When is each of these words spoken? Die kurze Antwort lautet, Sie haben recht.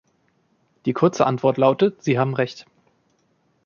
Die 0.87 0.93
kurze 0.93 1.27
Antwort 1.27 1.57
lautet, 1.57 2.01
Sie 2.03 2.17
haben 2.17 2.33
recht. 2.33 2.65